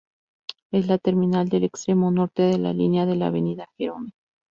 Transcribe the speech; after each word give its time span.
Es 0.71 0.87
la 0.87 0.97
terminal 0.97 1.47
del 1.49 1.63
extremo 1.63 2.09
norte 2.09 2.41
de 2.41 2.57
la 2.57 2.73
línea 2.73 3.05
de 3.05 3.15
la 3.15 3.27
Avenida 3.27 3.69
Jerome. 3.77 4.09